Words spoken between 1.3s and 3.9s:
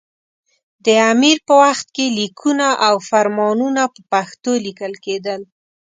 په وخت کې لیکونه او فرمانونه